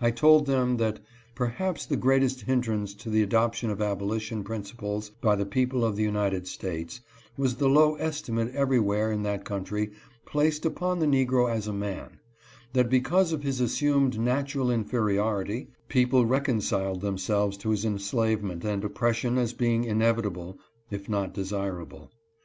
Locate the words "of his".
13.32-13.60